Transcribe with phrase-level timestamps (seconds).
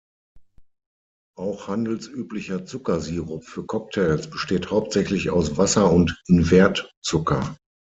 [1.37, 7.55] Auch handelsüblicher Zuckersirup für Cocktails besteht hauptsächlich aus Wasser und Invertzucker.